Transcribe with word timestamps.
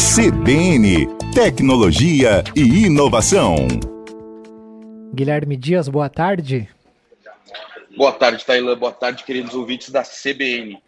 CBN 0.00 1.14
Tecnologia 1.34 2.42
e 2.56 2.86
Inovação. 2.86 3.54
Guilherme 5.12 5.58
Dias, 5.58 5.90
boa 5.90 6.08
tarde. 6.08 6.70
Boa 7.94 8.10
tarde, 8.10 8.44
Tailã. 8.46 8.78
Boa 8.78 8.92
tarde, 8.92 9.22
queridos 9.24 9.54
ouvintes 9.54 9.90
da 9.90 10.02
CBN. 10.02 10.82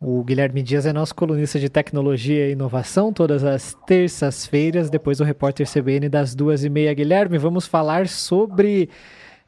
O 0.00 0.24
Guilherme 0.24 0.62
Dias 0.62 0.86
é 0.86 0.92
nosso 0.92 1.14
colunista 1.14 1.60
de 1.60 1.68
tecnologia 1.68 2.48
e 2.48 2.52
inovação, 2.52 3.12
todas 3.12 3.44
as 3.44 3.74
terças-feiras, 3.86 4.88
depois 4.88 5.18
do 5.18 5.24
repórter 5.24 5.70
CBN 5.70 6.08
das 6.08 6.34
duas 6.34 6.64
e 6.64 6.70
meia. 6.70 6.94
Guilherme, 6.94 7.36
vamos 7.36 7.66
falar 7.66 8.08
sobre 8.08 8.88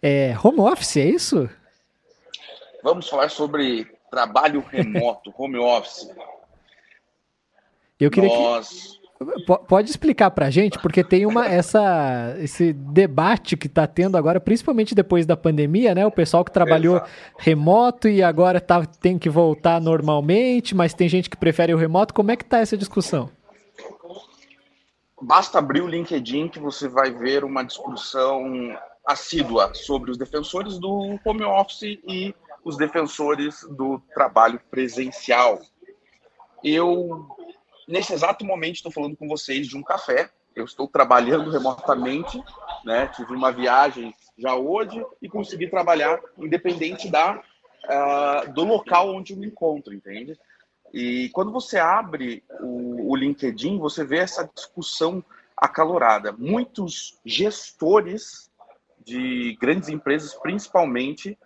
é, 0.02 0.36
home 0.44 0.60
office, 0.60 0.98
é 0.98 1.06
isso? 1.06 1.48
Vamos 2.84 3.08
falar 3.08 3.30
sobre 3.30 3.86
trabalho 4.10 4.62
remoto, 4.70 5.32
home 5.38 5.56
office. 5.56 6.06
Eu 7.98 8.10
queria 8.10 8.28
Nós... 8.28 8.68
que 8.68 8.96
Pode 9.66 9.88
explicar 9.88 10.30
para 10.30 10.46
a 10.46 10.50
gente, 10.50 10.78
porque 10.78 11.02
tem 11.02 11.24
uma 11.24 11.46
essa 11.46 12.36
esse 12.38 12.74
debate 12.74 13.56
que 13.56 13.66
está 13.66 13.86
tendo 13.86 14.14
agora, 14.18 14.38
principalmente 14.38 14.94
depois 14.94 15.24
da 15.24 15.34
pandemia, 15.34 15.94
né? 15.94 16.04
O 16.04 16.10
pessoal 16.10 16.44
que 16.44 16.52
trabalhou 16.52 16.96
Exato. 16.96 17.10
remoto 17.38 18.08
e 18.08 18.22
agora 18.22 18.60
tá, 18.60 18.84
tem 18.84 19.18
que 19.18 19.30
voltar 19.30 19.80
normalmente, 19.80 20.74
mas 20.74 20.92
tem 20.92 21.08
gente 21.08 21.30
que 21.30 21.36
prefere 21.36 21.72
o 21.72 21.78
remoto. 21.78 22.12
Como 22.12 22.30
é 22.30 22.36
que 22.36 22.44
está 22.44 22.58
essa 22.58 22.76
discussão? 22.76 23.30
Basta 25.22 25.58
abrir 25.58 25.80
o 25.80 25.88
LinkedIn 25.88 26.48
que 26.48 26.60
você 26.60 26.86
vai 26.86 27.10
ver 27.10 27.42
uma 27.42 27.62
discussão 27.62 28.76
assídua 29.06 29.72
sobre 29.72 30.10
os 30.10 30.18
defensores 30.18 30.78
do 30.78 31.18
home 31.24 31.42
office 31.42 31.98
e 32.06 32.34
os 32.62 32.76
defensores 32.76 33.62
do 33.70 33.98
trabalho 34.12 34.60
presencial. 34.70 35.58
Eu 36.62 37.26
nesse 37.86 38.12
exato 38.12 38.44
momento 38.44 38.76
estou 38.76 38.92
falando 38.92 39.16
com 39.16 39.28
vocês 39.28 39.66
de 39.66 39.76
um 39.76 39.82
café. 39.82 40.30
Eu 40.54 40.64
estou 40.64 40.88
trabalhando 40.88 41.50
remotamente, 41.50 42.42
né? 42.84 43.08
Tive 43.08 43.34
uma 43.34 43.52
viagem 43.52 44.14
já 44.38 44.54
hoje 44.54 45.04
e 45.20 45.28
consegui 45.28 45.68
trabalhar 45.68 46.18
independente 46.38 47.10
da 47.10 47.42
uh, 47.84 48.52
do 48.52 48.64
local 48.64 49.14
onde 49.14 49.32
eu 49.32 49.38
me 49.38 49.46
encontro, 49.46 49.92
entende? 49.92 50.38
E 50.92 51.28
quando 51.30 51.52
você 51.52 51.78
abre 51.78 52.42
o, 52.60 53.10
o 53.12 53.16
LinkedIn, 53.16 53.78
você 53.78 54.04
vê 54.04 54.18
essa 54.18 54.48
discussão 54.54 55.24
acalorada. 55.56 56.32
Muitos 56.32 57.18
gestores 57.24 58.50
de 59.04 59.56
grandes 59.60 59.88
empresas, 59.88 60.34
principalmente, 60.34 61.38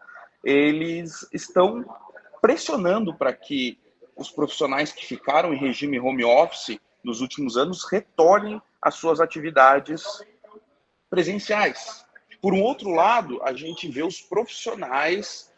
eles 0.42 1.28
estão 1.32 1.84
pressionando 2.40 3.14
para 3.14 3.32
que 3.32 3.78
os 4.20 4.30
profissionais 4.30 4.92
que 4.92 5.06
ficaram 5.06 5.54
em 5.54 5.56
regime 5.56 5.98
home 5.98 6.22
office 6.22 6.78
nos 7.02 7.22
últimos 7.22 7.56
anos 7.56 7.90
retornem 7.90 8.60
às 8.80 8.94
suas 8.94 9.18
atividades 9.18 10.04
presenciais. 11.08 12.04
Por 12.42 12.52
um 12.52 12.62
outro 12.62 12.90
lado, 12.90 13.42
a 13.42 13.54
gente 13.54 13.88
vê 13.88 14.02
os 14.02 14.20
profissionais 14.20 15.50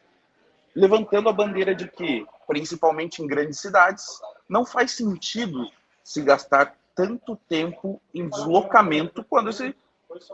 levantando 0.77 1.29
a 1.29 1.33
bandeira 1.33 1.75
de 1.75 1.89
que, 1.89 2.25
principalmente 2.47 3.21
em 3.21 3.27
grandes 3.27 3.59
cidades, 3.59 4.07
não 4.49 4.65
faz 4.65 4.93
sentido 4.93 5.69
se 6.05 6.23
gastar 6.23 6.77
tanto 6.95 7.37
tempo 7.49 8.01
em 8.15 8.29
deslocamento 8.29 9.25
quando 9.25 9.51
esse, 9.51 9.75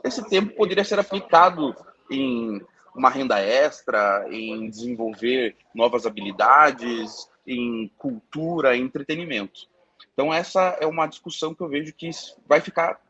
esse 0.05 0.23
tempo 0.29 0.55
poderia 0.55 0.85
ser 0.85 0.99
aplicado 0.99 1.75
em 2.11 2.61
uma 2.95 3.09
renda 3.09 3.41
extra, 3.41 4.27
em 4.31 4.69
desenvolver 4.69 5.57
novas 5.75 6.05
habilidades, 6.05 7.29
em 7.49 7.91
cultura, 7.97 8.77
em 8.77 8.83
entretenimento. 8.83 9.69
Então 10.13 10.33
essa 10.33 10.77
é 10.81 10.87
uma 10.87 11.07
discussão 11.07 11.55
que 11.55 11.63
eu 11.63 11.69
vejo 11.69 11.93
que 11.93 12.11
vai 12.47 12.61
ficar 12.61 13.01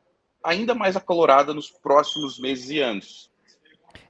ainda 0.44 0.74
mais 0.74 0.96
acalorada 0.96 1.52
nos 1.52 1.70
próximos 1.70 2.38
meses 2.38 2.70
e 2.70 2.80
anos. 2.80 3.28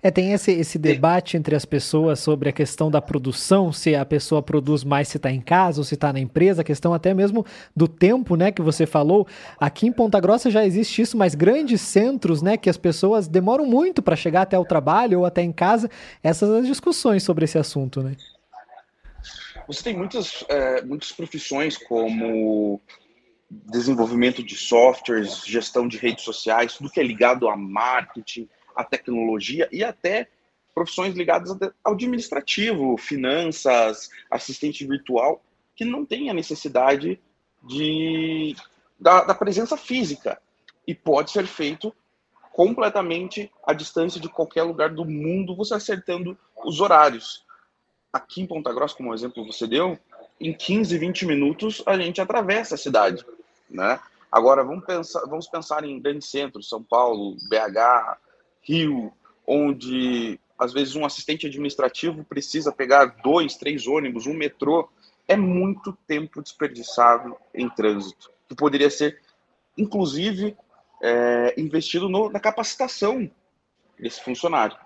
É, 0.00 0.10
tem 0.10 0.32
esse, 0.32 0.52
esse 0.52 0.78
debate 0.78 1.36
entre 1.36 1.56
as 1.56 1.64
pessoas 1.64 2.20
sobre 2.20 2.48
a 2.48 2.52
questão 2.52 2.90
da 2.90 3.02
produção, 3.02 3.72
se 3.72 3.96
a 3.96 4.04
pessoa 4.04 4.40
produz 4.40 4.84
mais 4.84 5.08
se 5.08 5.16
está 5.16 5.30
em 5.30 5.40
casa 5.40 5.80
ou 5.80 5.84
se 5.84 5.94
está 5.94 6.12
na 6.12 6.20
empresa, 6.20 6.60
a 6.60 6.64
questão 6.64 6.94
até 6.94 7.12
mesmo 7.12 7.44
do 7.74 7.88
tempo, 7.88 8.36
né, 8.36 8.52
que 8.52 8.62
você 8.62 8.86
falou. 8.86 9.26
Aqui 9.58 9.88
em 9.88 9.92
Ponta 9.92 10.20
Grossa 10.20 10.50
já 10.50 10.64
existe 10.64 11.02
isso, 11.02 11.16
mas 11.16 11.34
grandes 11.34 11.80
centros, 11.80 12.42
né, 12.42 12.56
que 12.56 12.70
as 12.70 12.76
pessoas 12.76 13.26
demoram 13.26 13.66
muito 13.66 14.00
para 14.00 14.14
chegar 14.14 14.42
até 14.42 14.58
o 14.58 14.64
trabalho 14.64 15.20
ou 15.20 15.26
até 15.26 15.42
em 15.42 15.52
casa, 15.52 15.90
essas 16.22 16.48
as 16.50 16.66
discussões 16.66 17.24
sobre 17.24 17.44
esse 17.44 17.58
assunto, 17.58 18.00
né? 18.00 18.14
Você 19.68 19.82
tem 19.82 19.94
muitas, 19.94 20.42
é, 20.48 20.80
muitas 20.80 21.12
profissões 21.12 21.76
como 21.76 22.80
desenvolvimento 23.50 24.42
de 24.42 24.56
softwares, 24.56 25.44
gestão 25.44 25.86
de 25.86 25.98
redes 25.98 26.24
sociais, 26.24 26.74
tudo 26.74 26.90
que 26.90 26.98
é 26.98 27.02
ligado 27.02 27.46
a 27.50 27.54
marketing, 27.54 28.48
a 28.74 28.82
tecnologia 28.82 29.68
e 29.70 29.84
até 29.84 30.26
profissões 30.74 31.14
ligadas 31.14 31.50
ao 31.84 31.92
administrativo, 31.92 32.96
finanças, 32.96 34.08
assistente 34.30 34.86
virtual, 34.86 35.44
que 35.76 35.84
não 35.84 36.02
tem 36.06 36.30
a 36.30 36.34
necessidade 36.34 37.20
de, 37.62 38.56
da, 38.98 39.24
da 39.24 39.34
presença 39.34 39.76
física. 39.76 40.40
E 40.86 40.94
pode 40.94 41.30
ser 41.30 41.46
feito 41.46 41.94
completamente 42.52 43.52
à 43.66 43.74
distância 43.74 44.18
de 44.18 44.30
qualquer 44.30 44.62
lugar 44.62 44.88
do 44.88 45.04
mundo, 45.04 45.54
você 45.54 45.74
acertando 45.74 46.38
os 46.64 46.80
horários 46.80 47.46
aqui 48.12 48.42
em 48.42 48.46
Ponta 48.46 48.72
Grossa, 48.72 48.96
como 48.96 49.14
exemplo 49.14 49.46
você 49.46 49.66
deu, 49.66 49.98
em 50.40 50.52
15, 50.52 50.96
20 50.96 51.26
minutos 51.26 51.82
a 51.86 51.96
gente 51.96 52.20
atravessa 52.20 52.74
a 52.74 52.78
cidade, 52.78 53.24
né? 53.68 54.00
Agora 54.30 54.62
vamos 54.62 54.84
pensar, 54.84 55.20
vamos 55.26 55.48
pensar 55.48 55.84
em 55.84 56.00
grandes 56.00 56.28
centros, 56.28 56.68
São 56.68 56.82
Paulo, 56.82 57.36
BH, 57.48 58.18
Rio, 58.62 59.12
onde 59.46 60.38
às 60.58 60.72
vezes 60.72 60.96
um 60.96 61.04
assistente 61.04 61.46
administrativo 61.46 62.24
precisa 62.24 62.72
pegar 62.72 63.06
dois, 63.22 63.56
três 63.56 63.86
ônibus, 63.86 64.26
um 64.26 64.34
metrô, 64.34 64.88
é 65.26 65.36
muito 65.36 65.96
tempo 66.06 66.42
desperdiçado 66.42 67.36
em 67.54 67.68
trânsito, 67.68 68.30
que 68.48 68.54
poderia 68.54 68.90
ser, 68.90 69.20
inclusive, 69.76 70.56
é, 71.02 71.54
investido 71.56 72.08
no, 72.08 72.28
na 72.28 72.40
capacitação 72.40 73.30
desse 73.98 74.22
funcionário. 74.22 74.76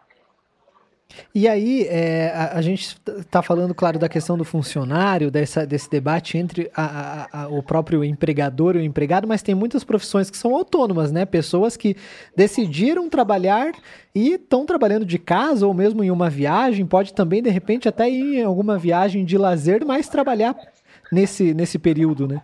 E 1.34 1.49
aí, 1.49 1.87
é, 1.89 2.31
a, 2.34 2.59
a, 2.59 2.62
gente 2.62 2.97
está 3.19 3.43
falando, 3.43 3.75
claro, 3.75 3.99
da 3.99 4.09
questão 4.09 4.37
do 4.37 4.45
funcionário, 4.45 5.31
dessa, 5.31 5.67
desse 5.67 5.89
debate 5.89 6.37
entre 6.37 6.71
a, 6.75 7.45
a, 7.45 7.49
o 7.49 7.62
próprio 7.62 8.05
empregador 8.05 8.77
e 8.77 8.81
o 8.81 8.83
empregado, 8.83 9.27
mas 9.27 9.43
tem 9.43 9.55
muitas 9.55 9.83
profissões 9.83 10.31
que 10.31 10.37
são 10.37 10.55
autônomas, 10.55 11.11
né? 11.11 11.25
Pessoas 11.25 11.77
que 11.77 11.97
decidiram 12.37 13.09
trabalhar 13.09 13.73
e 14.15 14.34
estão 14.34 14.67
trabalhando 14.67 15.06
de 15.06 15.19
casa 15.19 15.67
ou 15.67 15.73
mesmo 15.73 16.05
em 16.05 16.11
uma 16.11 16.28
viagem, 16.28 16.87
pode 16.87 17.15
também, 17.15 17.43
de 17.43 17.50
repente, 17.50 17.89
até 17.89 18.11
ir 18.11 18.41
em 18.41 18.44
alguma 18.44 18.79
viagem 18.79 19.25
de 19.25 19.39
lazer, 19.39 19.84
mas 19.87 20.09
trabalhar 20.09 20.55
nesse, 21.11 21.55
nesse 21.55 21.79
período, 21.79 22.29
né? 22.29 22.43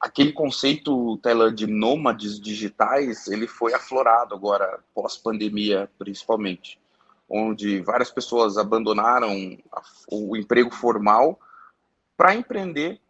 aquele 0.00 0.32
conceito, 0.32 1.16
Taylor, 1.18 1.52
de 1.52 1.66
nômades 1.66 2.38
digitais, 2.38 3.26
ele 3.26 3.48
foi 3.48 3.74
aflorado 3.74 4.32
agora, 4.32 4.78
pós-pandemia, 4.94 5.90
principalmente 5.98 6.78
onde 7.28 7.80
várias 7.82 8.10
pessoas 8.10 8.56
abandonaram 8.56 9.58
o 10.10 10.36
emprego 10.36 10.70
formal 10.70 11.38
para 12.16 12.34
empreender 12.34 13.00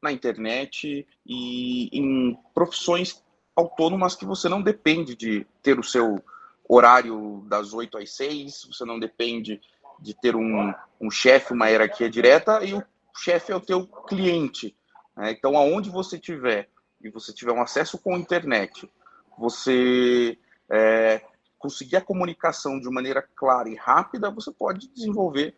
na 0.00 0.12
internet 0.12 1.06
e 1.26 1.88
em 1.92 2.38
profissões 2.54 3.22
autônomas 3.56 4.14
que 4.14 4.24
você 4.24 4.48
não 4.48 4.62
depende 4.62 5.14
de 5.16 5.46
ter 5.62 5.78
o 5.78 5.82
seu 5.82 6.22
horário 6.68 7.44
das 7.46 7.72
8 7.72 7.98
às 7.98 8.14
6, 8.14 8.68
você 8.70 8.84
não 8.84 8.98
depende 8.98 9.60
de 10.00 10.14
ter 10.14 10.34
um, 10.34 10.72
um 11.00 11.10
chefe, 11.10 11.52
uma 11.52 11.68
hierarquia 11.68 12.08
direta, 12.08 12.64
e 12.64 12.74
o 12.74 12.82
chefe 13.16 13.52
é 13.52 13.56
o 13.56 13.60
teu 13.60 13.86
cliente. 13.86 14.74
Né? 15.16 15.32
Então, 15.32 15.56
aonde 15.56 15.90
você 15.90 16.18
tiver 16.18 16.68
e 17.00 17.10
você 17.10 17.32
tiver 17.32 17.52
um 17.52 17.62
acesso 17.62 17.98
com 17.98 18.14
a 18.14 18.18
internet, 18.18 18.90
você 19.38 20.38
é, 20.70 21.22
conseguir 21.64 21.96
a 21.96 22.00
comunicação 22.02 22.78
de 22.78 22.90
maneira 22.90 23.22
clara 23.22 23.70
e 23.70 23.74
rápida, 23.74 24.30
você 24.30 24.52
pode 24.52 24.86
desenvolver 24.88 25.56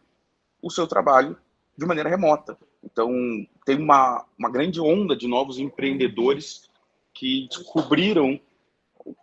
o 0.62 0.70
seu 0.70 0.86
trabalho 0.86 1.36
de 1.76 1.84
maneira 1.84 2.08
remota. 2.08 2.56
Então, 2.84 3.10
tem 3.64 3.76
uma, 3.76 4.24
uma 4.38 4.48
grande 4.48 4.80
onda 4.80 5.16
de 5.16 5.26
novos 5.26 5.58
empreendedores 5.58 6.70
que 7.12 7.48
descobriram 7.48 8.40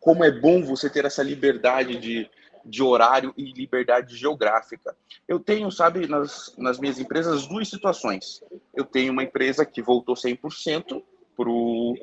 como 0.02 0.26
é 0.26 0.32
bom 0.32 0.62
você 0.62 0.90
ter 0.90 1.06
essa 1.06 1.24
liberdade 1.24 1.98
de, 1.98 2.30
de 2.66 2.84
horário 2.84 3.34
e 3.38 3.54
liberdade 3.54 4.18
geográfica. 4.18 4.94
Eu 5.26 5.40
tenho, 5.40 5.72
sabe, 5.72 6.06
nas, 6.06 6.54
nas 6.58 6.78
minhas 6.80 7.00
empresas, 7.00 7.48
duas 7.48 7.70
situações. 7.70 8.44
Eu 8.76 8.84
tenho 8.84 9.14
uma 9.14 9.24
empresa 9.24 9.66
que 9.66 9.82
voltou 9.82 10.16
100% 10.16 11.02
para 11.34 11.50
o 11.50 11.96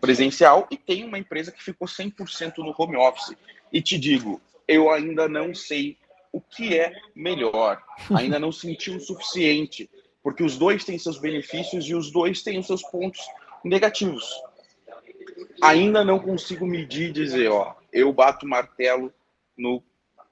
presencial 0.00 0.66
e 0.70 0.76
tenho 0.76 1.06
uma 1.06 1.18
empresa 1.18 1.52
que 1.52 1.62
ficou 1.62 1.86
100% 1.86 2.58
no 2.58 2.74
home 2.76 2.96
office. 2.96 3.36
E 3.72 3.82
te 3.82 3.98
digo, 3.98 4.40
eu 4.66 4.90
ainda 4.90 5.28
não 5.28 5.54
sei 5.54 5.96
o 6.32 6.40
que 6.40 6.78
é 6.78 6.92
melhor, 7.14 7.82
ainda 8.14 8.38
não 8.38 8.52
senti 8.52 8.90
o 8.90 9.00
suficiente, 9.00 9.88
porque 10.22 10.42
os 10.42 10.56
dois 10.56 10.84
têm 10.84 10.98
seus 10.98 11.18
benefícios 11.18 11.86
e 11.86 11.94
os 11.94 12.10
dois 12.10 12.42
têm 12.42 12.58
os 12.58 12.66
seus 12.66 12.82
pontos 12.82 13.20
negativos. 13.64 14.28
Ainda 15.62 16.04
não 16.04 16.18
consigo 16.18 16.66
medir 16.66 17.10
e 17.10 17.12
dizer, 17.12 17.50
ó, 17.50 17.74
eu 17.92 18.12
bato 18.12 18.46
martelo 18.46 19.12
no 19.56 19.82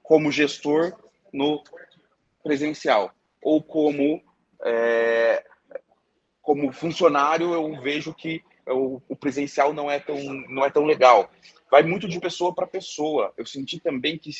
como 0.01 0.31
gestor 0.31 0.93
no 1.33 1.61
presencial 2.43 3.13
ou 3.41 3.61
como 3.61 4.23
é, 4.63 5.43
como 6.41 6.71
funcionário 6.71 7.53
eu 7.53 7.81
vejo 7.81 8.13
que 8.13 8.41
o, 8.73 9.01
o, 9.07 9.15
presencial 9.15 9.73
não 9.73 9.89
é 9.89 9.99
tão 9.99 10.17
não 10.49 10.65
é 10.65 10.69
tão 10.69 10.85
legal. 10.85 11.29
Vai 11.69 11.83
muito 11.83 12.07
de 12.07 12.19
pessoa 12.19 12.53
para 12.53 12.67
pessoa. 12.67 13.33
Eu 13.37 13.45
senti 13.45 13.79
também 13.79 14.17
que 14.17 14.31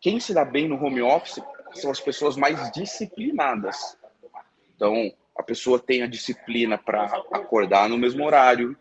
quem 0.00 0.20
se 0.20 0.32
dá 0.32 0.44
bem 0.44 0.68
no 0.68 0.82
home 0.82 1.02
office 1.02 1.42
são 1.74 1.90
as 1.90 2.00
pessoas 2.00 2.36
mais 2.36 2.70
disciplinadas. 2.72 3.98
Então, 4.74 5.12
a 5.36 5.42
pessoa 5.42 5.78
tem 5.78 6.02
a 6.02 6.06
disciplina 6.06 6.78
para 6.78 7.04
acordar 7.32 7.88
no 7.88 7.98
mesmo 7.98 8.24
horário, 8.24 8.76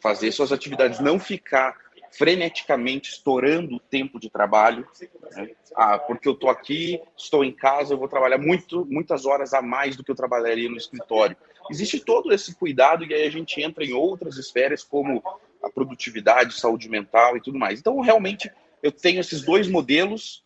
fazer 0.00 0.32
suas 0.32 0.52
atividades, 0.52 1.00
não 1.00 1.18
ficar 1.18 1.76
freneticamente 2.10 3.10
estourando 3.10 3.76
o 3.76 3.80
tempo 3.80 4.18
de 4.18 4.30
trabalho. 4.30 4.86
Né? 5.34 5.50
Ah, 5.74 5.98
porque 5.98 6.28
eu 6.28 6.32
estou 6.32 6.50
aqui, 6.50 7.00
estou 7.16 7.44
em 7.44 7.52
casa, 7.52 7.94
eu 7.94 7.98
vou 7.98 8.08
trabalhar 8.08 8.38
muito, 8.38 8.86
muitas 8.86 9.26
horas 9.26 9.52
a 9.52 9.60
mais 9.60 9.96
do 9.96 10.04
que 10.04 10.10
eu 10.10 10.14
trabalharia 10.14 10.68
no 10.68 10.76
escritório. 10.76 11.36
Existe 11.70 12.00
todo 12.00 12.32
esse 12.32 12.54
cuidado 12.54 13.04
e 13.04 13.14
aí 13.14 13.26
a 13.26 13.30
gente 13.30 13.60
entra 13.60 13.84
em 13.84 13.92
outras 13.92 14.36
esferas 14.36 14.84
como 14.84 15.22
a 15.62 15.70
produtividade, 15.70 16.58
saúde 16.58 16.88
mental 16.88 17.36
e 17.36 17.40
tudo 17.40 17.58
mais. 17.58 17.80
Então, 17.80 18.00
realmente, 18.00 18.50
eu 18.82 18.92
tenho 18.92 19.20
esses 19.20 19.42
dois 19.42 19.66
modelos, 19.68 20.44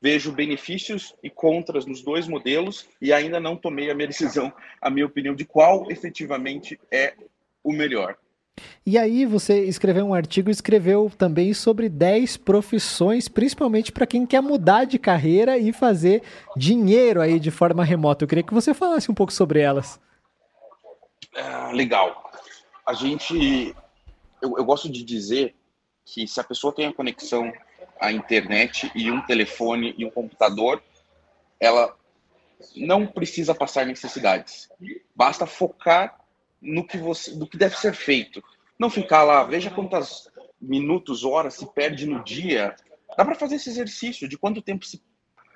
vejo 0.00 0.32
benefícios 0.32 1.14
e 1.22 1.30
contras 1.30 1.86
nos 1.86 2.02
dois 2.02 2.26
modelos 2.26 2.88
e 3.00 3.12
ainda 3.12 3.38
não 3.38 3.56
tomei 3.56 3.90
a 3.90 3.94
minha 3.94 4.08
decisão, 4.08 4.52
a 4.80 4.90
minha 4.90 5.06
opinião 5.06 5.34
de 5.34 5.44
qual 5.44 5.90
efetivamente 5.90 6.78
é 6.90 7.14
o 7.62 7.72
melhor. 7.72 8.16
E 8.84 8.96
aí 8.96 9.26
você 9.26 9.64
escreveu 9.64 10.06
um 10.06 10.14
artigo, 10.14 10.48
escreveu 10.48 11.10
também 11.16 11.52
sobre 11.52 11.88
10 11.88 12.36
profissões, 12.38 13.28
principalmente 13.28 13.92
para 13.92 14.06
quem 14.06 14.24
quer 14.24 14.40
mudar 14.40 14.84
de 14.84 14.98
carreira 14.98 15.58
e 15.58 15.72
fazer 15.72 16.22
dinheiro 16.56 17.20
aí 17.20 17.38
de 17.38 17.50
forma 17.50 17.84
remota. 17.84 18.24
Eu 18.24 18.28
queria 18.28 18.44
que 18.44 18.54
você 18.54 18.72
falasse 18.72 19.10
um 19.10 19.14
pouco 19.14 19.32
sobre 19.32 19.60
elas. 19.60 20.00
É, 21.34 21.72
legal. 21.72 22.30
A 22.86 22.94
gente, 22.94 23.74
eu, 24.40 24.56
eu 24.56 24.64
gosto 24.64 24.88
de 24.88 25.02
dizer 25.02 25.54
que 26.04 26.26
se 26.26 26.40
a 26.40 26.44
pessoa 26.44 26.72
tem 26.72 26.86
a 26.86 26.92
conexão 26.92 27.52
à 28.00 28.12
internet 28.12 28.90
e 28.94 29.10
um 29.10 29.20
telefone 29.20 29.94
e 29.98 30.04
um 30.04 30.10
computador, 30.10 30.82
ela 31.58 31.94
não 32.76 33.06
precisa 33.06 33.54
passar 33.54 33.84
necessidades. 33.84 34.68
Basta 35.14 35.44
focar 35.44 36.18
no 36.60 36.86
que 36.86 36.98
você, 36.98 37.34
do 37.34 37.46
que 37.46 37.56
deve 37.56 37.76
ser 37.76 37.94
feito. 37.94 38.42
Não 38.78 38.90
ficar 38.90 39.22
lá, 39.22 39.44
veja 39.44 39.70
quantas 39.70 40.28
minutos, 40.60 41.24
horas 41.24 41.54
se 41.54 41.66
perde 41.72 42.06
no 42.06 42.22
dia. 42.24 42.74
Dá 43.16 43.24
para 43.24 43.34
fazer 43.34 43.56
esse 43.56 43.70
exercício 43.70 44.28
de 44.28 44.38
quanto 44.38 44.62
tempo 44.62 44.84
se 44.84 45.02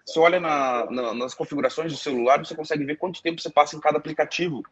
você 0.07 0.19
olha 0.19 0.41
na, 0.41 0.91
na, 0.91 1.15
nas 1.15 1.35
configurações 1.35 1.93
do 1.93 1.99
celular, 1.99 2.39
você 2.39 2.55
consegue 2.55 2.85
ver 2.85 2.97
quanto 2.97 3.23
tempo 3.23 3.41
você 3.41 3.51
passa 3.51 3.77
em 3.77 3.81
cada 3.81 3.99
aplicativo. 3.99 4.63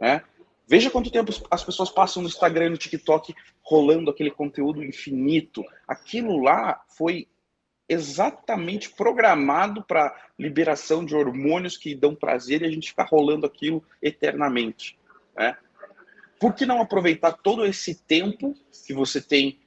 Né? 0.00 0.22
Veja 0.66 0.90
quanto 0.90 1.10
tempo 1.10 1.32
as 1.50 1.64
pessoas 1.64 1.90
passam 1.90 2.22
no 2.22 2.28
Instagram 2.28 2.66
e 2.66 2.70
no 2.70 2.76
TikTok 2.76 3.34
rolando 3.62 4.10
aquele 4.10 4.30
conteúdo 4.30 4.82
infinito. 4.82 5.64
Aquilo 5.86 6.42
lá 6.42 6.82
foi 6.88 7.28
exatamente 7.88 8.90
programado 8.90 9.82
para 9.84 10.14
liberação 10.38 11.04
de 11.04 11.14
hormônios 11.14 11.76
que 11.76 11.94
dão 11.94 12.14
prazer 12.14 12.62
e 12.62 12.66
a 12.66 12.70
gente 12.70 12.88
ficar 12.88 13.04
rolando 13.04 13.46
aquilo 13.46 13.84
eternamente. 14.02 14.98
Né? 15.36 15.56
Por 16.38 16.54
que 16.54 16.66
não 16.66 16.80
aproveitar 16.80 17.32
todo 17.32 17.64
esse 17.64 17.94
tempo 17.94 18.54
que 18.86 18.92
você 18.92 19.20
tem 19.20 19.60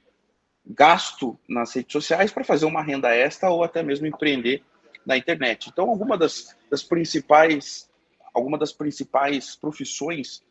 gasto 0.64 1.38
nas 1.48 1.74
redes 1.74 1.92
sociais 1.92 2.30
para 2.30 2.44
fazer 2.44 2.66
uma 2.66 2.82
renda 2.82 3.14
extra 3.14 3.50
ou 3.50 3.64
até 3.64 3.82
mesmo 3.82 4.06
empreender 4.06 4.62
na 5.04 5.16
internet? 5.16 5.70
Então, 5.70 5.88
alguma 5.88 6.16
das, 6.16 6.56
das 6.70 6.82
principais 6.82 7.88
alguma 8.38 8.58
das 8.58 8.72
principais 8.72 9.56
profissões 9.56 10.42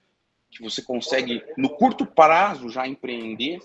que 0.50 0.62
você 0.62 0.82
consegue 0.82 1.44
no 1.58 1.70
curto 1.70 2.06
prazo 2.06 2.70
já 2.70 2.88
empreender 2.88 3.60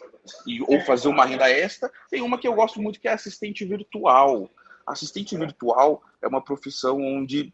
e, 0.46 0.60
ou 0.62 0.80
fazer 0.80 1.08
uma 1.08 1.24
renda 1.24 1.48
extra, 1.50 1.90
tem 2.10 2.22
uma 2.22 2.38
que 2.38 2.46
eu 2.46 2.54
gosto 2.54 2.80
muito 2.80 3.00
que 3.00 3.08
é 3.08 3.12
assistente 3.12 3.64
virtual. 3.64 4.50
Assistente 4.86 5.36
virtual 5.36 6.02
é 6.20 6.26
uma 6.26 6.42
profissão 6.42 7.00
onde 7.00 7.52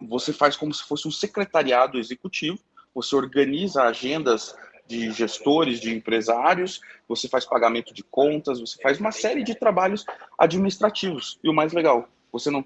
você 0.00 0.32
faz 0.32 0.56
como 0.56 0.72
se 0.72 0.84
fosse 0.84 1.08
um 1.08 1.10
secretariado 1.10 1.98
executivo 1.98 2.58
você 2.94 3.16
organiza 3.16 3.82
agendas 3.82 4.54
de 4.86 5.10
gestores, 5.12 5.80
de 5.80 5.94
empresários, 5.94 6.80
você 7.08 7.28
faz 7.28 7.44
pagamento 7.44 7.92
de 7.92 8.02
contas, 8.02 8.60
você 8.60 8.80
faz 8.82 9.00
uma 9.00 9.12
série 9.12 9.42
de 9.42 9.54
trabalhos 9.54 10.04
administrativos. 10.38 11.38
E 11.42 11.48
o 11.48 11.54
mais 11.54 11.72
legal, 11.72 12.08
você 12.30 12.50
não 12.50 12.64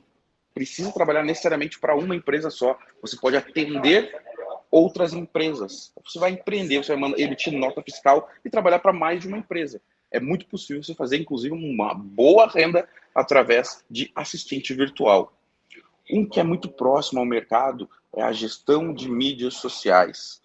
precisa 0.52 0.92
trabalhar 0.92 1.22
necessariamente 1.22 1.78
para 1.78 1.96
uma 1.96 2.16
empresa 2.16 2.50
só. 2.50 2.76
Você 3.00 3.16
pode 3.16 3.36
atender 3.36 4.12
outras 4.70 5.12
empresas. 5.12 5.92
Você 6.04 6.18
vai 6.18 6.32
empreender, 6.32 6.82
você 6.82 6.94
vai 6.94 7.12
emitir 7.16 7.52
nota 7.52 7.82
fiscal 7.82 8.28
e 8.44 8.50
trabalhar 8.50 8.80
para 8.80 8.92
mais 8.92 9.20
de 9.20 9.28
uma 9.28 9.38
empresa. 9.38 9.80
É 10.10 10.18
muito 10.18 10.46
possível 10.46 10.82
você 10.82 10.94
fazer, 10.94 11.18
inclusive, 11.18 11.54
uma 11.54 11.94
boa 11.94 12.48
renda 12.48 12.88
através 13.14 13.84
de 13.90 14.10
assistente 14.14 14.74
virtual. 14.74 15.32
Um 16.10 16.26
que 16.26 16.40
é 16.40 16.42
muito 16.42 16.68
próximo 16.68 17.20
ao 17.20 17.26
mercado 17.26 17.88
é 18.14 18.22
a 18.22 18.32
gestão 18.32 18.92
de 18.92 19.08
mídias 19.08 19.54
sociais. 19.54 20.40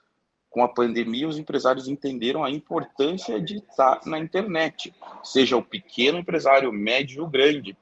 Com 0.50 0.63
a 0.63 0.68
pandemia, 0.68 1.27
os 1.27 1.38
empresários 1.38 1.88
entenderam 1.88 2.44
a 2.44 2.51
importância 2.51 3.42
de 3.42 3.57
estar 3.57 4.01
na 4.06 4.19
internet, 4.19 4.94
seja 5.24 5.57
o 5.57 5.63
pequeno 5.63 6.19
empresário, 6.19 6.69
o 6.69 6.74
médio 6.74 7.24
ou 7.24 7.30
grande. 7.30 7.75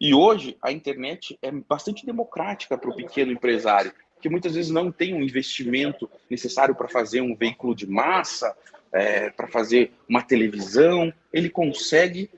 E 0.00 0.14
hoje 0.14 0.56
a 0.62 0.72
internet 0.72 1.38
é 1.42 1.50
bastante 1.50 2.06
democrática 2.06 2.78
para 2.78 2.90
o 2.90 2.96
pequeno 2.96 3.32
empresário, 3.32 3.92
que 4.22 4.28
muitas 4.28 4.54
vezes 4.54 4.70
não 4.70 4.90
tem 4.90 5.14
um 5.14 5.22
investimento 5.22 6.10
necessário 6.30 6.74
para 6.74 6.88
fazer 6.88 7.20
um 7.20 7.36
veículo 7.36 7.74
de 7.74 7.86
massa, 7.86 8.56
é, 8.90 9.28
para 9.28 9.46
fazer 9.46 9.92
uma 10.08 10.22
televisão. 10.22 11.12
Ele 11.30 11.50
consegue 11.50 12.30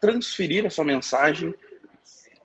transferir 0.00 0.66
essa 0.66 0.82
mensagem 0.82 1.54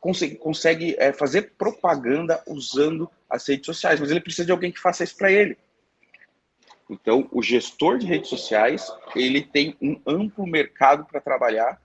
consegue, 0.03 0.35
consegue 0.35 0.95
é, 0.99 1.13
fazer 1.13 1.53
propaganda 1.57 2.43
usando 2.45 3.09
as 3.33 3.47
redes 3.47 3.65
sociais, 3.65 3.99
mas 3.99 4.11
ele 4.11 4.19
precisa 4.19 4.45
de 4.45 4.51
alguém 4.51 4.71
que 4.71 4.79
faça 4.79 5.03
isso 5.03 5.17
para 5.17 5.31
ele. 5.31 5.57
Então, 6.89 7.27
o 7.31 7.41
gestor 7.41 7.97
de 7.97 8.05
redes 8.05 8.29
sociais, 8.29 8.91
ele 9.15 9.41
tem 9.41 9.75
um 9.81 9.99
amplo 10.05 10.45
mercado 10.45 11.05
para 11.05 11.21
trabalhar 11.21 11.81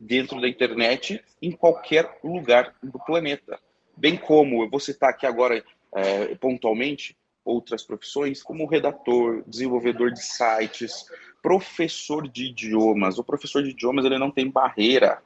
dentro 0.00 0.40
da 0.40 0.48
internet 0.48 1.22
em 1.40 1.52
qualquer 1.52 2.18
lugar 2.24 2.74
do 2.82 2.98
planeta. 2.98 3.58
Bem 3.96 4.16
como, 4.16 4.64
eu 4.64 4.70
vou 4.70 4.80
citar 4.80 5.10
aqui 5.10 5.26
agora 5.26 5.62
é, 5.94 6.34
pontualmente 6.36 7.16
outras 7.44 7.84
profissões, 7.84 8.42
como 8.42 8.66
redator, 8.66 9.44
desenvolvedor 9.46 10.10
de 10.10 10.22
sites, 10.24 11.06
professor 11.42 12.26
de 12.26 12.46
idiomas. 12.46 13.18
O 13.18 13.24
professor 13.24 13.62
de 13.62 13.70
idiomas 13.70 14.04
ele 14.04 14.18
não 14.18 14.30
tem 14.30 14.50
barreira 14.50 15.22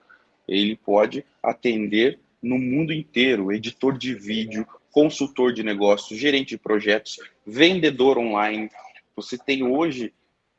ele 0.47 0.76
pode 0.76 1.25
atender 1.42 2.19
no 2.42 2.59
mundo 2.59 2.92
inteiro, 2.92 3.52
editor 3.52 3.97
de 3.99 4.14
vídeo, 4.14 4.66
consultor 4.97 5.53
de 5.53 5.62
negócios, 5.62 6.19
gerente 6.19 6.49
de 6.49 6.59
projetos, 6.59 7.21
vendedor 7.47 8.17
online. 8.17 8.71
Você 9.15 9.37
tem 9.37 9.62
hoje 9.62 10.11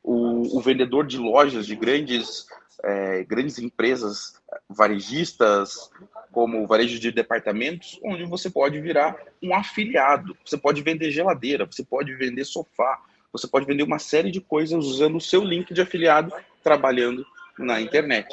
o, 0.03 0.55
o 0.55 0.61
vendedor 0.61 1.07
de 1.07 1.17
lojas 1.17 1.65
de 1.65 1.75
grandes, 1.75 2.45
é, 2.83 3.23
grandes 3.23 3.57
empresas 3.57 4.39
varejistas, 4.69 5.89
como 6.31 6.61
o 6.61 6.67
varejo 6.67 6.99
de 6.99 7.11
departamentos, 7.11 7.99
onde 8.03 8.25
você 8.25 8.47
pode 8.47 8.79
virar 8.79 9.17
um 9.41 9.55
afiliado. 9.55 10.37
Você 10.45 10.55
pode 10.55 10.83
vender 10.83 11.09
geladeira, 11.09 11.65
você 11.65 11.83
pode 11.83 12.13
vender 12.13 12.45
sofá, 12.45 13.01
você 13.33 13.47
pode 13.47 13.65
vender 13.65 13.81
uma 13.81 13.97
série 13.97 14.29
de 14.29 14.39
coisas 14.39 14.85
usando 14.85 15.15
o 15.15 15.21
seu 15.21 15.43
link 15.43 15.73
de 15.73 15.81
afiliado 15.81 16.31
trabalhando 16.61 17.25
na 17.57 17.81
internet. 17.81 18.27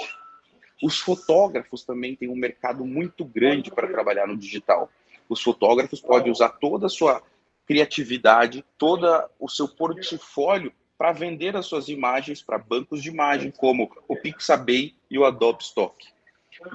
Os 0.82 1.00
fotógrafos 1.00 1.82
também 1.82 2.14
têm 2.14 2.28
um 2.28 2.36
mercado 2.36 2.84
muito 2.84 3.24
grande 3.24 3.70
para 3.70 3.88
trabalhar 3.88 4.26
no 4.26 4.36
digital. 4.36 4.90
Os 5.28 5.42
fotógrafos 5.42 6.00
podem 6.00 6.30
usar 6.30 6.50
toda 6.50 6.86
a 6.86 6.90
sua 6.90 7.22
criatividade, 7.66 8.64
todo 8.76 9.06
o 9.38 9.48
seu 9.48 9.68
portfólio 9.68 10.72
para 10.96 11.12
vender 11.12 11.56
as 11.56 11.66
suas 11.66 11.88
imagens 11.88 12.42
para 12.42 12.58
bancos 12.58 13.02
de 13.02 13.08
imagem 13.08 13.50
como 13.50 13.90
o 14.06 14.16
Pixabay 14.16 14.94
e 15.10 15.18
o 15.18 15.24
Adobe 15.24 15.62
Stock. 15.62 16.06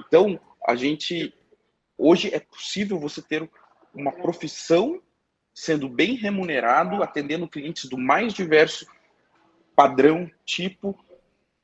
Então, 0.06 0.38
a 0.66 0.74
gente 0.74 1.32
hoje 1.96 2.32
é 2.32 2.40
possível 2.40 2.98
você 2.98 3.22
ter 3.22 3.48
uma 3.94 4.12
profissão 4.12 5.00
sendo 5.54 5.88
bem 5.88 6.14
remunerado, 6.14 7.02
atendendo 7.02 7.48
clientes 7.48 7.88
do 7.88 7.98
mais 7.98 8.32
diverso 8.32 8.86
padrão, 9.74 10.30
tipo 10.44 10.98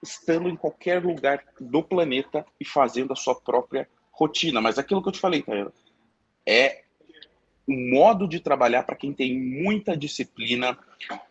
estando 0.02 0.48
em 0.48 0.56
qualquer 0.56 1.02
lugar 1.02 1.42
do 1.60 1.82
planeta 1.82 2.46
e 2.60 2.64
fazendo 2.64 3.12
a 3.12 3.16
sua 3.16 3.34
própria 3.34 3.88
rotina. 4.12 4.60
Mas 4.60 4.78
aquilo 4.78 5.02
que 5.02 5.08
eu 5.08 5.12
te 5.12 5.20
falei, 5.20 5.42
Taylor, 5.42 5.72
é 6.46 6.82
um 7.68 7.90
modo 7.90 8.28
de 8.28 8.38
trabalhar 8.38 8.84
para 8.84 8.94
quem 8.94 9.12
tem 9.12 9.36
muita 9.36 9.96
disciplina, 9.96 10.78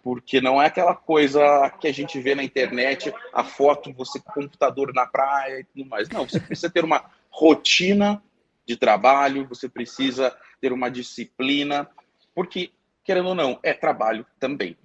porque 0.04 0.42
não 0.42 0.62
é 0.62 0.66
aquela 0.66 0.94
coisa 0.94 1.70
que 1.80 1.88
a 1.88 1.94
gente 1.94 2.20
vê 2.20 2.36
na 2.36 2.44
internet, 2.44 3.14
a 3.34 3.44
foto, 3.44 3.94
você 3.94 4.20
com 4.20 4.32
o 4.32 4.34
computador 4.44 4.94
na 4.94 5.06
praia 5.06 5.62
e 5.62 5.64
tudo 5.64 5.86
mais. 5.88 6.10
Não, 6.10 6.28
você 6.28 6.40
precisa 6.40 6.70
ter 6.70 6.84
uma 6.84 7.10
rotina 7.30 8.22
de 8.66 8.76
trabalho, 8.76 9.48
você 9.48 9.70
precisa 9.70 10.36
ter 10.60 10.74
uma 10.74 10.90
disciplina, 10.90 11.90
porque, 12.34 12.72
querendo 13.04 13.30
ou 13.30 13.36
não, 13.36 13.60
é 13.64 13.74
trabalho 13.74 14.26
também. 14.40 14.76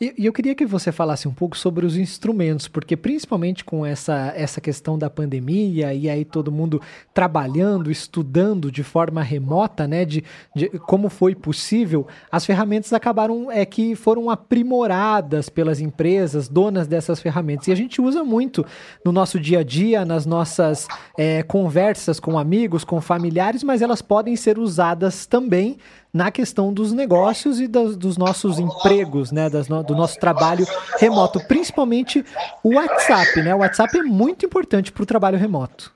E, 0.00 0.14
e, 0.16 0.26
eu 0.26 0.32
queria 0.32 0.54
que 0.54 0.64
você 0.64 0.92
falasse 0.92 1.26
um 1.26 1.34
pouco 1.34 1.56
sobre 1.56 1.84
os 1.84 1.96
instrumentos, 1.96 2.68
porque 2.68 2.96
principalmente 2.96 3.64
com 3.64 3.84
essa, 3.84 4.32
essa 4.36 4.60
questão 4.60 4.96
da 4.96 5.10
pandemia 5.10 5.92
e 5.92 6.08
aí 6.08 6.24
todo 6.24 6.52
mundo 6.52 6.80
trabalhando, 7.12 7.90
estudando 7.90 8.70
de 8.70 8.84
forma 8.84 9.22
remota, 9.22 9.88
né, 9.88 10.04
de, 10.04 10.22
de 10.54 10.68
como 10.80 11.08
foi 11.08 11.34
possível, 11.34 12.06
as 12.30 12.46
ferramentas 12.46 12.92
acabaram 12.92 13.50
é 13.50 13.64
que 13.66 13.96
foram 13.96 14.30
aprimoradas 14.30 15.48
pelas 15.48 15.80
empresas 15.80 16.48
donas 16.48 16.86
dessas 16.86 17.20
ferramentas. 17.20 17.66
E 17.66 17.72
a 17.72 17.76
gente 17.76 18.00
usa 18.00 18.22
muito 18.22 18.64
no 19.04 19.10
nosso 19.10 19.40
dia 19.40 19.60
a 19.60 19.62
dia, 19.64 20.04
nas 20.04 20.24
nossas 20.24 20.86
é, 21.16 21.42
conversas 21.42 22.20
com 22.20 22.38
amigos, 22.38 22.84
com 22.84 23.00
familiares, 23.00 23.64
mas 23.64 23.82
elas 23.82 24.00
podem 24.00 24.36
ser 24.36 24.58
usadas 24.58 25.26
também 25.26 25.78
na 26.12 26.30
questão 26.30 26.72
dos 26.72 26.92
negócios 26.92 27.60
e 27.60 27.66
dos, 27.66 27.96
dos 27.96 28.16
nossos 28.16 28.58
empregos, 28.58 29.30
né, 29.30 29.50
das, 29.50 29.68
do 29.68 29.94
nosso 29.94 30.18
trabalho 30.18 30.66
remoto, 30.98 31.40
principalmente 31.46 32.24
o 32.62 32.74
WhatsApp, 32.74 33.42
né? 33.42 33.54
O 33.54 33.58
WhatsApp 33.58 33.98
é 33.98 34.02
muito 34.02 34.46
importante 34.46 34.90
para 34.90 35.02
o 35.02 35.06
trabalho 35.06 35.38
remoto. 35.38 35.92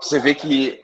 Você 0.00 0.18
vê 0.18 0.34
que 0.34 0.82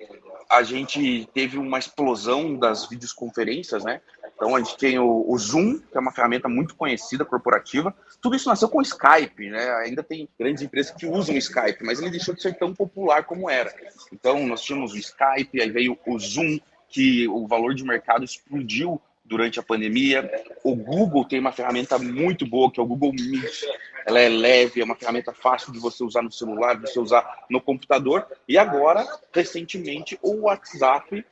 a 0.49 0.63
gente 0.63 1.29
teve 1.33 1.59
uma 1.59 1.79
explosão 1.79 2.57
das 2.57 2.89
videoconferências, 2.89 3.85
né? 3.85 4.01
Então 4.35 4.57
a 4.57 4.59
gente 4.59 4.77
tem 4.79 4.99
o, 4.99 5.25
o, 5.29 5.39
Zoom, 5.39 5.79
que 5.79 5.97
é 5.97 6.01
uma 6.01 6.13
ferramenta 6.13 6.49
muito 6.49 6.75
conhecida, 6.75 7.27
corporativa. 7.27 7.95
Tudo 8.23 8.35
isso 8.35 8.49
nasceu 8.49 8.71
com 8.71 8.79
o 8.79 8.83
Skype, 8.83 9.51
né? 9.51 9.71
Ainda 9.85 10.03
tem 10.03 10.27
grandes 10.39 10.63
empresas 10.63 10.93
que 10.93 11.07
usam 11.07 11.35
o 11.35 11.39
Skype, 11.39 11.85
mas 11.85 12.01
ele 12.01 12.11
deixou 12.11 12.35
de 12.35 12.41
ser 12.41 12.55
tão 12.55 12.75
popular 12.75 13.25
como 13.25 13.51
era. 13.51 13.73
Então 14.11 14.47
nós 14.47 14.63
tínhamos 14.63 14.93
o 14.93 14.97
Skype, 14.97 15.61
aí 15.61 15.71
veio 15.71 15.99
o 16.07 16.19
Zoom, 16.19 16.59
que 16.91 17.27
o 17.29 17.47
valor 17.47 17.75
de 17.75 17.85
mercado 17.85 18.25
explodiu 18.25 19.01
durante 19.25 19.61
a 19.61 19.63
pandemia. 19.63 20.29
O 20.65 20.75
Google 20.75 21.25
tem 21.25 21.39
uma 21.39 21.53
ferramenta 21.53 21.99
muito 21.99 22.45
boa, 22.45 22.71
que 22.71 22.81
é 22.81 22.83
o 22.83 22.87
Google 22.87 23.13
Meet. 23.13 23.65
Ela 24.05 24.21
é 24.21 24.29
leve, 24.29 24.81
é 24.81 24.85
uma 24.85 24.97
ferramenta 24.97 25.33
fácil 25.33 25.73
de 25.73 25.79
você 25.79 26.03
usar 26.03 26.23
no 26.23 26.33
celular, 26.33 26.75
de 26.75 26.91
você 26.91 26.99
usar 26.99 27.45
no 27.49 27.61
computador. 27.61 28.27
E 28.49 28.59
agora, 28.59 29.07
recentemente, 29.33 30.19
o 30.21 30.43
WhatsApp 30.43 31.25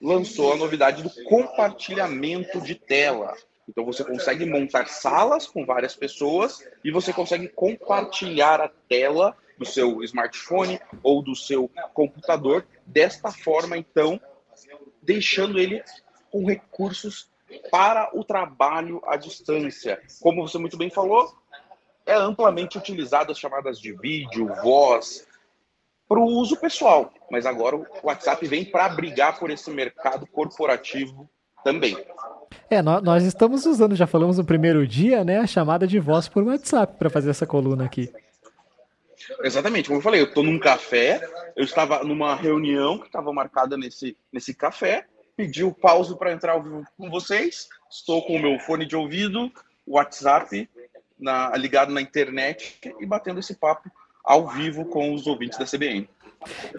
lançou 0.00 0.52
a 0.52 0.56
novidade 0.56 1.02
do 1.02 1.10
compartilhamento 1.24 2.60
de 2.60 2.74
tela. 2.74 3.34
Então 3.68 3.84
você 3.84 4.04
consegue 4.04 4.44
montar 4.44 4.88
salas 4.88 5.46
com 5.46 5.64
várias 5.64 5.94
pessoas 5.94 6.62
e 6.84 6.90
você 6.90 7.12
consegue 7.12 7.48
compartilhar 7.48 8.60
a 8.60 8.68
tela 8.88 9.34
do 9.56 9.64
seu 9.64 10.02
smartphone 10.02 10.80
ou 11.02 11.22
do 11.22 11.36
seu 11.36 11.70
computador. 11.94 12.66
Desta 12.84 13.30
forma, 13.30 13.78
então, 13.78 14.20
deixando 15.02 15.58
ele 15.58 15.82
com 16.30 16.46
recursos 16.46 17.30
para 17.70 18.10
o 18.14 18.24
trabalho 18.24 19.02
à 19.06 19.16
distância. 19.16 20.00
Como 20.20 20.46
você 20.46 20.58
muito 20.58 20.76
bem 20.76 20.90
falou, 20.90 21.34
é 22.06 22.14
amplamente 22.14 22.78
utilizado 22.78 23.32
as 23.32 23.38
chamadas 23.38 23.78
de 23.78 23.92
vídeo, 23.92 24.48
voz, 24.62 25.26
para 26.08 26.18
o 26.18 26.24
uso 26.24 26.56
pessoal. 26.56 27.12
Mas 27.30 27.46
agora 27.46 27.76
o 27.76 27.86
WhatsApp 28.02 28.46
vem 28.46 28.64
para 28.64 28.88
brigar 28.88 29.38
por 29.38 29.50
esse 29.50 29.70
mercado 29.70 30.26
corporativo 30.26 31.28
também. 31.64 31.96
É, 32.68 32.82
nós 32.82 33.24
estamos 33.24 33.66
usando, 33.66 33.94
já 33.94 34.06
falamos 34.06 34.38
no 34.38 34.44
primeiro 34.44 34.86
dia, 34.86 35.24
né, 35.24 35.38
a 35.38 35.46
chamada 35.46 35.86
de 35.86 35.98
voz 35.98 36.28
por 36.28 36.42
WhatsApp 36.42 36.96
para 36.98 37.10
fazer 37.10 37.30
essa 37.30 37.46
coluna 37.46 37.84
aqui. 37.84 38.12
Exatamente, 39.42 39.88
como 39.88 39.98
eu 39.98 40.02
falei, 40.02 40.20
eu 40.20 40.26
estou 40.26 40.42
num 40.42 40.58
café, 40.58 41.20
eu 41.56 41.64
estava 41.64 42.02
numa 42.04 42.34
reunião 42.34 42.98
que 42.98 43.06
estava 43.06 43.32
marcada 43.32 43.76
nesse, 43.76 44.16
nesse 44.32 44.54
café, 44.54 45.06
pedi 45.36 45.64
o 45.64 45.72
pause 45.72 46.16
para 46.16 46.32
entrar 46.32 46.52
ao 46.52 46.62
vivo 46.62 46.86
com 46.96 47.10
vocês, 47.10 47.68
estou 47.90 48.22
com 48.22 48.36
o 48.36 48.42
meu 48.42 48.58
fone 48.58 48.86
de 48.86 48.96
ouvido, 48.96 49.52
WhatsApp 49.86 50.68
na, 51.18 51.56
ligado 51.56 51.92
na 51.92 52.00
internet 52.00 52.80
e 53.00 53.06
batendo 53.06 53.40
esse 53.40 53.54
papo 53.54 53.90
ao 54.24 54.48
vivo 54.48 54.84
com 54.84 55.14
os 55.14 55.26
ouvintes 55.26 55.58
da 55.58 55.64
CBN. 55.64 56.08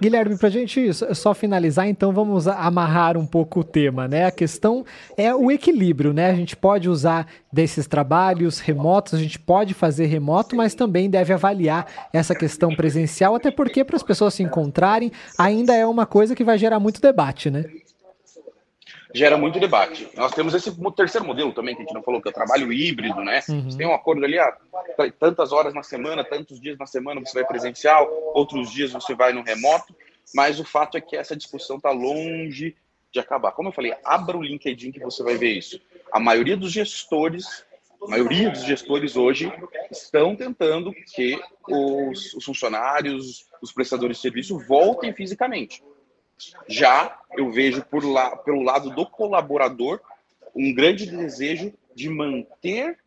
Guilherme, 0.02 0.38
para 0.38 0.48
a 0.48 0.52
gente 0.52 0.92
só 1.16 1.34
finalizar, 1.34 1.88
então 1.88 2.12
vamos 2.12 2.48
amarrar 2.48 3.18
um 3.18 3.26
pouco 3.26 3.62
o 3.62 3.64
tema, 3.64 4.08
né? 4.08 4.26
A 4.26 4.32
questão 4.32 4.86
é 5.18 5.34
o 5.34 5.52
equilíbrio, 5.52 6.14
né? 6.14 6.30
A 6.30 6.36
gente 6.36 6.56
pode 6.56 6.90
usar 6.90 7.28
desses 7.52 7.88
trabalhos 7.88 8.60
remotos, 8.60 9.14
a 9.14 9.18
gente 9.18 9.40
pode 9.40 9.74
fazer 9.74 10.06
remoto, 10.06 10.56
mas 10.56 10.74
também 10.74 11.10
deve 11.10 11.34
avaliar 11.34 11.86
essa 12.12 12.34
questão 12.34 12.76
presencial, 12.76 13.36
até 13.36 13.52
porque 13.52 13.84
para 13.84 13.96
as 13.96 14.04
pessoas 14.04 14.34
se 14.34 14.44
encontrarem 14.44 15.12
ainda 15.38 15.76
é 15.76 15.86
uma 15.86 16.06
coisa 16.06 16.36
que 16.36 16.44
vai 16.44 16.58
gerar 16.58 16.80
muito 16.80 17.02
debate, 17.02 17.50
né? 17.50 17.66
Gera 19.14 19.38
muito 19.38 19.60
debate. 19.60 20.10
Nós 20.16 20.32
temos 20.32 20.54
esse 20.56 20.72
terceiro 20.96 21.26
modelo 21.26 21.54
também, 21.54 21.76
que 21.76 21.82
a 21.82 21.86
gente 21.86 21.94
não 21.94 22.02
falou, 22.02 22.22
que 22.22 22.28
é 22.28 22.32
o 22.32 22.34
trabalho 22.34 22.74
híbrido, 22.74 23.22
né? 23.22 23.42
Uhum. 23.48 23.70
Você 23.70 23.78
tem 23.78 23.88
um 23.88 23.94
acordo 23.94 24.26
ali, 24.26 24.40
ah, 24.40 24.58
tantas 25.20 25.52
horas 25.52 25.74
na 25.74 25.84
semana, 25.84 26.24
tantos 26.24 26.60
dias 26.60 26.78
na 26.78 26.88
semana 26.88 27.22
você 27.22 27.34
vai 27.34 27.46
presencial, 27.46 28.10
outros 28.34 28.72
dias 28.72 28.92
você 28.92 29.14
vai 29.14 29.32
no 29.32 29.44
remoto, 29.44 29.96
mas 30.34 30.60
o 30.60 30.66
fato 30.66 30.98
é 30.98 31.02
que 31.02 31.16
essa 31.16 31.36
discussão 31.36 31.78
está 31.78 31.92
longe 31.92 32.76
de 33.12 33.20
acabar. 33.20 33.52
Como 33.52 33.70
eu 33.70 33.74
falei, 33.74 33.94
abra 34.04 34.36
o 34.36 34.42
LinkedIn 34.42 34.92
que 34.92 35.00
você 35.00 35.22
vai 35.22 35.38
ver 35.38 35.52
isso. 35.52 35.80
A 36.12 36.20
maioria 36.20 36.58
dos 36.58 36.72
gestores, 36.72 37.64
a 38.02 38.08
maioria 38.08 38.50
dos 38.50 38.64
gestores 38.64 39.16
hoje 39.16 39.54
estão 39.92 40.36
tentando 40.36 40.92
que 40.92 41.40
os, 41.70 42.34
os 42.34 42.44
funcionários, 42.44 43.46
os 43.62 43.72
prestadores 43.72 44.18
de 44.18 44.24
serviço 44.24 44.58
voltem 44.58 45.14
fisicamente. 45.14 45.84
Já 46.68 47.20
eu 47.38 47.52
vejo 47.52 47.84
por 47.84 48.04
lá, 48.04 48.36
pelo 48.36 48.62
lado 48.62 48.90
do 48.90 49.06
colaborador 49.06 50.00
um 50.56 50.74
grande 50.74 51.06
desejo 51.06 51.74
de 51.96 52.10
manter 52.10 52.98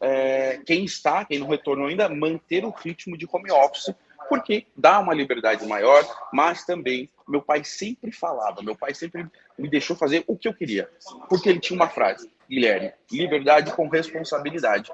é, 0.00 0.60
quem 0.66 0.84
está, 0.84 1.24
quem 1.24 1.38
não 1.38 1.48
retornou 1.48 1.86
ainda, 1.86 2.08
manter 2.08 2.64
o 2.64 2.70
ritmo 2.70 3.16
de 3.16 3.26
home 3.30 3.50
office, 3.50 3.94
porque 4.28 4.66
dá 4.76 4.98
uma 5.00 5.14
liberdade 5.14 5.66
maior, 5.66 6.04
mas 6.32 6.64
também 6.64 7.10
meu 7.26 7.42
pai 7.42 7.64
sempre 7.64 8.12
falava, 8.12 8.62
meu 8.62 8.76
pai 8.76 8.94
sempre 8.94 9.26
me 9.58 9.68
deixou 9.68 9.96
fazer 9.96 10.24
o 10.26 10.36
que 10.36 10.48
eu 10.48 10.54
queria, 10.54 10.88
porque 11.28 11.48
ele 11.48 11.60
tinha 11.60 11.76
uma 11.76 11.88
frase, 11.88 12.30
Guilherme, 12.48 12.92
liberdade 13.10 13.72
com 13.72 13.88
responsabilidade. 13.88 14.90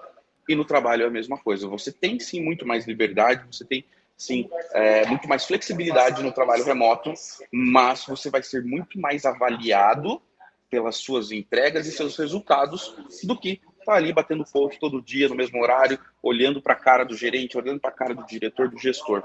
E 0.49 0.55
no 0.55 0.65
trabalho 0.65 1.05
é 1.05 1.07
a 1.07 1.11
mesma 1.11 1.39
coisa. 1.39 1.69
Você 1.69 1.93
tem 1.93 2.19
sim 2.19 2.43
muito 2.43 2.67
mais 2.67 2.85
liberdade, 2.85 3.45
você 3.51 3.65
tem 3.65 3.85
sim, 4.21 4.51
é, 4.75 5.07
muito 5.07 5.27
mais 5.27 5.47
flexibilidade 5.47 6.23
no 6.23 6.31
trabalho 6.31 6.63
remoto, 6.63 7.15
mas 7.51 8.05
você 8.05 8.29
vai 8.29 8.43
ser 8.43 8.63
muito 8.63 9.01
mais 9.01 9.25
avaliado 9.25 10.21
pelas 10.69 10.97
suas 10.97 11.33
entregas 11.33 11.87
e 11.87 11.91
seus 11.91 12.19
resultados 12.19 12.95
do 13.25 13.35
que 13.35 13.63
tá 13.85 13.95
ali 13.95 14.13
batendo 14.13 14.45
ponto 14.45 14.79
todo 14.79 15.01
dia 15.01 15.27
no 15.27 15.35
mesmo 15.35 15.61
horário, 15.63 15.99
olhando 16.23 16.61
para 16.61 16.75
a 16.75 16.77
cara 16.77 17.03
do 17.03 17.17
gerente, 17.17 17.57
olhando 17.57 17.81
para 17.81 17.89
a 17.89 17.95
cara 17.95 18.15
do 18.15 18.27
diretor, 18.27 18.69
do 18.69 18.79
gestor. 18.79 19.25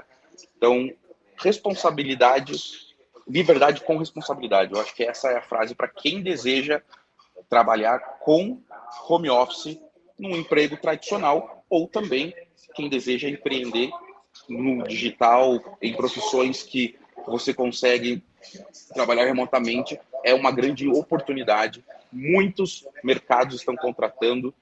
Então, 0.56 0.90
responsabilidade, 1.36 2.54
liberdade 3.28 3.82
com 3.82 3.98
responsabilidade. 3.98 4.72
Eu 4.72 4.80
acho 4.80 4.94
que 4.94 5.04
essa 5.04 5.28
é 5.28 5.36
a 5.36 5.42
frase 5.42 5.74
para 5.74 5.88
quem 5.88 6.22
deseja 6.22 6.80
trabalhar 7.50 7.98
com 8.20 8.62
home 9.06 9.28
office 9.28 9.78
num 10.18 10.34
emprego 10.34 10.78
tradicional 10.78 11.66
ou 11.68 11.86
também 11.86 12.34
quem 12.74 12.88
deseja 12.88 13.28
empreender 13.28 13.90
no 14.48 14.82
digital, 14.84 15.78
em 15.80 15.94
profissões 15.94 16.62
que 16.62 16.98
você 17.26 17.52
consegue 17.52 18.22
trabalhar 18.94 19.24
remotamente, 19.24 19.98
é 20.24 20.34
uma 20.34 20.50
grande 20.50 20.88
oportunidade. 20.88 21.84
Muitos 22.12 22.86
mercados 23.02 23.56
estão 23.56 23.74
contratando 23.76 24.54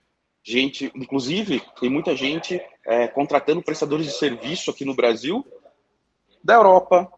gente, 0.45 0.93
inclusive, 0.95 1.63
tem 1.81 1.89
muita 1.89 2.15
gente 2.15 2.61
é, 2.85 3.09
contratando 3.09 3.63
prestadores 3.63 4.07
de 4.07 4.13
serviço 4.13 4.71
aqui 4.71 4.85
no 4.85 4.95
Brasil, 4.95 5.45
da 6.43 6.55
Europa, 6.55 7.11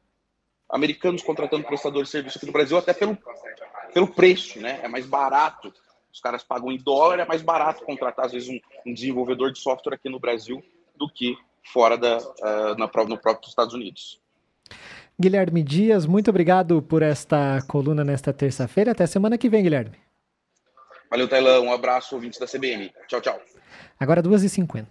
americanos 0.68 1.22
contratando 1.22 1.64
prestadores 1.64 2.08
de 2.08 2.12
serviço 2.12 2.38
aqui 2.38 2.46
no 2.46 2.52
Brasil, 2.52 2.78
até 2.78 2.94
pelo, 2.94 3.18
pelo 3.92 4.06
preço, 4.06 4.60
né? 4.60 4.80
É 4.82 4.88
mais 4.88 5.04
barato. 5.04 5.74
Os 6.12 6.20
caras 6.20 6.44
pagam 6.44 6.70
em 6.70 6.78
dólar, 6.78 7.18
é 7.18 7.26
mais 7.26 7.42
barato 7.42 7.84
contratar, 7.84 8.26
às 8.26 8.32
vezes, 8.32 8.48
um, 8.48 8.60
um 8.86 8.94
desenvolvedor 8.94 9.52
de 9.52 9.58
software 9.58 9.94
aqui 9.94 10.08
no 10.08 10.20
Brasil 10.20 10.62
do 10.94 11.08
que 11.08 11.36
fora 11.72 11.96
da, 11.96 12.18
uh, 12.18 12.76
na, 12.78 12.86
no 12.86 13.18
próprio 13.18 13.48
Estados 13.48 13.74
Unidos. 13.74 14.20
Guilherme 15.18 15.62
Dias, 15.62 16.04
muito 16.04 16.28
obrigado 16.28 16.82
por 16.82 17.02
esta 17.02 17.62
coluna 17.66 18.04
nesta 18.04 18.32
terça-feira. 18.32 18.92
Até 18.92 19.06
semana 19.06 19.38
que 19.38 19.48
vem, 19.48 19.62
Guilherme. 19.62 19.96
Valeu, 21.10 21.28
Tailão. 21.28 21.66
Um 21.66 21.72
abraço, 21.72 22.14
ouvintes 22.14 22.38
da 22.38 22.46
CBN. 22.46 22.92
Tchau, 23.08 23.20
tchau. 23.20 23.40
Agora 23.98 24.22
2h50. 24.22 24.86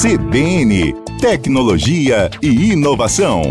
CBN 0.00 0.94
Tecnologia 1.20 2.30
e 2.40 2.72
Inovação. 2.72 3.42